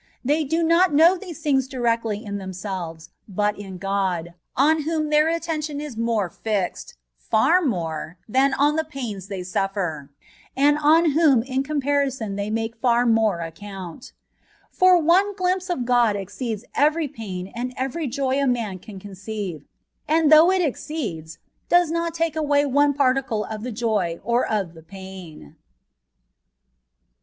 They 0.25 0.43
do 0.43 0.63
not 0.63 0.95
know 0.95 1.15
these 1.15 1.41
things 1.43 1.67
directly 1.67 2.25
in 2.25 2.39
themselves, 2.39 3.11
but 3.27 3.55
in 3.59 3.77
God, 3.77 4.33
on 4.57 4.81
whom 4.81 5.11
their 5.11 5.27
attention 5.27 5.79
is 5.79 5.95
more 5.95 6.27
fixed 6.27 6.95
A 6.95 7.29
TREATISE 7.29 7.29
ON 7.33 7.39
PURGATORY. 7.39 7.67
21— 7.67 7.67
^far 7.67 7.69
more— 7.69 8.17
^than 8.31 8.51
on 8.57 8.75
the 8.77 8.83
pains 8.83 9.27
they 9.27 9.43
suffer, 9.43 10.09
and 10.57 10.77
of 10.83 11.11
whom 11.13 11.43
in 11.43 11.61
comparison 11.61 12.35
they 12.35 12.49
make 12.49 12.77
far 12.77 13.05
more 13.05 13.41
account. 13.41 14.13
For 14.71 14.99
one 14.99 15.35
glimpse 15.35 15.69
of 15.69 15.85
God 15.85 16.15
exceeds 16.15 16.65
every 16.73 17.07
pain 17.07 17.51
and 17.55 17.71
every 17.77 18.07
Joy 18.07 18.41
a 18.41 18.47
man 18.47 18.79
can 18.79 18.99
conceive, 18.99 19.67
and 20.07 20.31
though 20.31 20.49
it 20.49 20.63
ex 20.63 20.83
ceeds, 20.83 21.37
does 21.69 21.91
not 21.91 22.15
take 22.15 22.35
away 22.35 22.65
one 22.65 22.95
particle 22.95 23.45
of 23.45 23.61
the 23.61 23.71
Joy 23.71 24.19
or 24.23 24.47
of 24.47 24.73
the 24.73 24.81
pain. 24.81 25.57